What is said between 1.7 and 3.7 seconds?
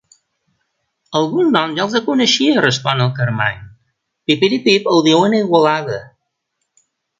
ja els coneixia —respon el Carmany—,